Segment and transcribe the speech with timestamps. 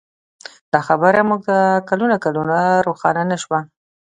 [0.73, 1.57] دا خبره موږ ته
[1.89, 2.57] کلونه کلونه
[2.87, 3.59] روښانه نه شوه.